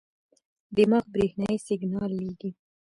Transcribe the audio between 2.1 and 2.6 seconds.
لېږي.